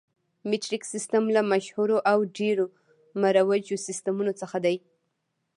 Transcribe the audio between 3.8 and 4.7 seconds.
سیسټمونو څخه